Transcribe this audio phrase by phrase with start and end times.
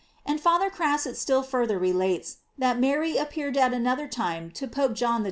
[0.25, 4.93] J And Father Crasset still further relates, that Mary appeared at another time to Pope
[4.93, 5.19] John XXII.